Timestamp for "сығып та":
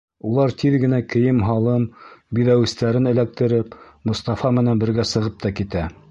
5.11-5.53